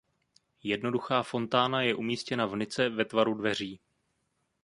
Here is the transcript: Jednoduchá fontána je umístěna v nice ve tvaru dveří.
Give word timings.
Jednoduchá 0.63 1.23
fontána 1.23 1.81
je 1.81 1.95
umístěna 1.95 2.45
v 2.45 2.55
nice 2.55 2.89
ve 2.89 3.05
tvaru 3.05 3.33
dveří. 3.33 3.79